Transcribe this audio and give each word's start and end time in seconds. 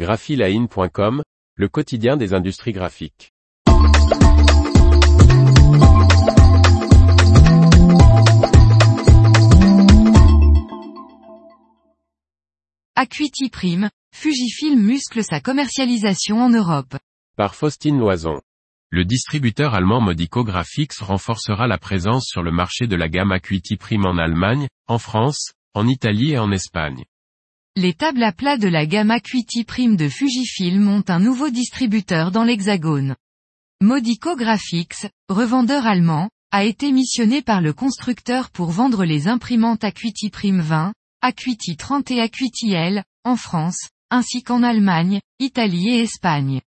graphiline.com, 0.00 1.22
le 1.56 1.68
quotidien 1.68 2.16
des 2.16 2.32
industries 2.32 2.72
graphiques. 2.72 3.34
Acuity 12.96 13.50
Prime, 13.50 13.90
Fujifilm 14.14 14.80
muscle 14.80 15.22
sa 15.22 15.40
commercialisation 15.40 16.40
en 16.40 16.48
Europe. 16.48 16.96
Par 17.36 17.54
Faustine 17.54 17.98
Loison. 17.98 18.40
Le 18.88 19.04
distributeur 19.04 19.74
allemand 19.74 20.00
Modico 20.00 20.44
Graphics 20.44 20.96
renforcera 21.00 21.66
la 21.66 21.76
présence 21.76 22.24
sur 22.24 22.42
le 22.42 22.50
marché 22.50 22.86
de 22.86 22.96
la 22.96 23.10
gamme 23.10 23.32
Acuity 23.32 23.76
Prime 23.76 24.06
en 24.06 24.16
Allemagne, 24.16 24.66
en 24.86 24.98
France, 24.98 25.52
en 25.74 25.86
Italie 25.86 26.32
et 26.32 26.38
en 26.38 26.52
Espagne. 26.52 27.04
Les 27.76 27.94
tables 27.94 28.24
à 28.24 28.32
plat 28.32 28.56
de 28.56 28.66
la 28.66 28.84
gamme 28.84 29.12
Acuity 29.12 29.62
Prime 29.62 29.94
de 29.94 30.08
Fujifilm 30.08 30.88
ont 30.88 31.04
un 31.06 31.20
nouveau 31.20 31.50
distributeur 31.50 32.32
dans 32.32 32.42
l'Hexagone. 32.42 33.14
Modico 33.80 34.34
Graphics, 34.34 35.06
revendeur 35.28 35.86
allemand, 35.86 36.30
a 36.50 36.64
été 36.64 36.90
missionné 36.90 37.42
par 37.42 37.60
le 37.60 37.72
constructeur 37.72 38.50
pour 38.50 38.72
vendre 38.72 39.04
les 39.04 39.28
imprimantes 39.28 39.84
Acuity 39.84 40.30
Prime 40.30 40.60
20, 40.60 40.92
Acuity 41.22 41.76
30 41.76 42.10
et 42.10 42.20
Acuity 42.20 42.72
L, 42.72 43.04
en 43.22 43.36
France, 43.36 43.88
ainsi 44.10 44.42
qu'en 44.42 44.64
Allemagne, 44.64 45.20
Italie 45.38 45.90
et 45.90 46.00
Espagne. 46.00 46.62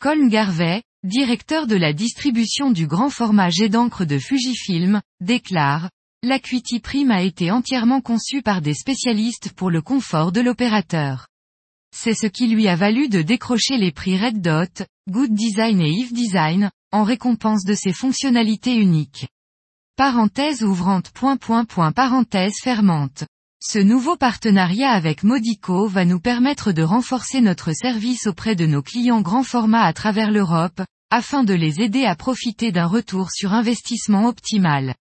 Colm 0.00 0.30
Garvey, 0.30 0.82
directeur 1.04 1.66
de 1.66 1.76
la 1.76 1.92
distribution 1.92 2.70
du 2.70 2.86
grand 2.86 3.10
format 3.10 3.50
jet 3.50 3.68
d'encre 3.68 4.06
de 4.06 4.18
Fujifilm, 4.18 5.02
déclare, 5.20 5.90
L'Acuity 6.24 6.80
Prime 6.80 7.12
a 7.12 7.22
été 7.22 7.52
entièrement 7.52 8.00
conçu 8.00 8.42
par 8.42 8.60
des 8.60 8.74
spécialistes 8.74 9.52
pour 9.52 9.70
le 9.70 9.80
confort 9.80 10.32
de 10.32 10.40
l'opérateur. 10.40 11.28
C'est 11.96 12.12
ce 12.12 12.26
qui 12.26 12.48
lui 12.48 12.66
a 12.66 12.74
valu 12.74 13.08
de 13.08 13.22
décrocher 13.22 13.76
les 13.76 13.92
prix 13.92 14.18
Red 14.18 14.42
Dot, 14.42 14.82
Good 15.08 15.32
Design 15.32 15.80
et 15.80 16.00
Eve 16.00 16.12
Design, 16.12 16.72
en 16.90 17.04
récompense 17.04 17.62
de 17.64 17.74
ses 17.74 17.92
fonctionnalités 17.92 18.74
uniques. 18.74 19.28
Parenthèse 19.94 20.64
ouvrante 20.64 21.12
point 21.12 21.36
point 21.36 21.64
point 21.64 21.92
parenthèse 21.92 22.56
fermante. 22.64 23.22
Ce 23.62 23.78
nouveau 23.78 24.16
partenariat 24.16 24.90
avec 24.90 25.22
Modico 25.22 25.86
va 25.86 26.04
nous 26.04 26.18
permettre 26.18 26.72
de 26.72 26.82
renforcer 26.82 27.40
notre 27.40 27.72
service 27.72 28.26
auprès 28.26 28.56
de 28.56 28.66
nos 28.66 28.82
clients 28.82 29.20
grand 29.20 29.44
format 29.44 29.84
à 29.84 29.92
travers 29.92 30.32
l'Europe, 30.32 30.82
afin 31.10 31.44
de 31.44 31.54
les 31.54 31.80
aider 31.80 32.04
à 32.04 32.16
profiter 32.16 32.72
d'un 32.72 32.86
retour 32.86 33.30
sur 33.30 33.52
investissement 33.52 34.26
optimal. 34.26 34.96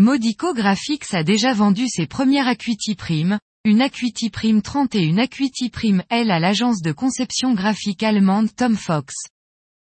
Modico 0.00 0.54
Graphics 0.54 1.12
a 1.12 1.24
déjà 1.24 1.52
vendu 1.52 1.88
ses 1.88 2.06
premières 2.06 2.46
Acuity 2.46 2.94
Prime, 2.94 3.40
une 3.64 3.82
Acuity 3.82 4.30
Prime 4.30 4.62
30 4.62 4.94
et 4.94 5.02
une 5.02 5.18
Acuity 5.18 5.70
Prime 5.70 6.04
L 6.08 6.30
à 6.30 6.38
l'agence 6.38 6.82
de 6.82 6.92
conception 6.92 7.52
graphique 7.52 8.04
allemande 8.04 8.54
Tom 8.54 8.76
Fox. 8.76 9.12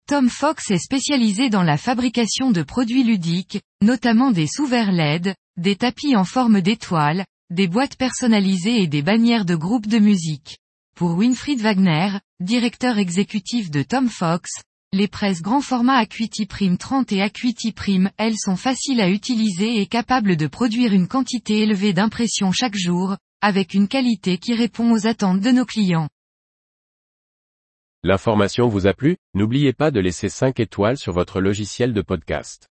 Tom 0.08 0.30
Fox 0.30 0.70
est 0.70 0.78
spécialisé 0.78 1.50
dans 1.50 1.62
la 1.62 1.76
fabrication 1.76 2.52
de 2.52 2.62
produits 2.62 3.04
ludiques, 3.04 3.60
notamment 3.82 4.30
des 4.30 4.46
sous-verres 4.46 4.92
LED, 4.92 5.34
des 5.58 5.76
tapis 5.76 6.16
en 6.16 6.24
forme 6.24 6.62
d'étoile, 6.62 7.26
des 7.50 7.68
boîtes 7.68 7.96
personnalisées 7.96 8.80
et 8.80 8.86
des 8.86 9.02
bannières 9.02 9.44
de 9.44 9.56
groupes 9.56 9.88
de 9.88 9.98
musique. 9.98 10.56
Pour 10.96 11.18
Winfried 11.18 11.60
Wagner, 11.60 12.18
directeur 12.40 12.96
exécutif 12.96 13.70
de 13.70 13.82
Tom 13.82 14.08
Fox, 14.08 14.62
les 14.92 15.06
presses 15.06 15.42
grand 15.42 15.60
format 15.60 15.96
Acuity 15.96 16.46
Prime 16.46 16.78
30 16.78 17.12
et 17.12 17.20
Acuity 17.20 17.72
Prime 17.72 18.10
L 18.16 18.34
sont 18.38 18.56
faciles 18.56 19.02
à 19.02 19.10
utiliser 19.10 19.80
et 19.80 19.86
capables 19.86 20.36
de 20.36 20.46
produire 20.46 20.94
une 20.94 21.08
quantité 21.08 21.60
élevée 21.60 21.92
d'impressions 21.92 22.52
chaque 22.52 22.76
jour, 22.76 23.16
avec 23.42 23.74
une 23.74 23.86
qualité 23.86 24.38
qui 24.38 24.54
répond 24.54 24.90
aux 24.90 25.06
attentes 25.06 25.40
de 25.40 25.50
nos 25.50 25.66
clients. 25.66 26.08
L'information 28.02 28.66
vous 28.68 28.86
a 28.86 28.94
plu? 28.94 29.18
N'oubliez 29.34 29.74
pas 29.74 29.90
de 29.90 30.00
laisser 30.00 30.30
5 30.30 30.58
étoiles 30.58 30.96
sur 30.96 31.12
votre 31.12 31.40
logiciel 31.40 31.92
de 31.92 32.00
podcast. 32.00 32.68